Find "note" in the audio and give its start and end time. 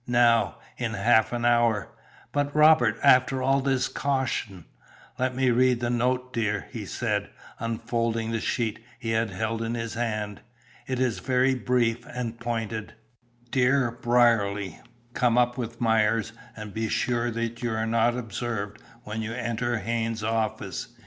5.91-6.33